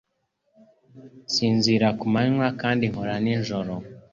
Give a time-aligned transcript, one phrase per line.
[1.25, 3.73] Nsinzira ku manywa kandi nkora nijoro.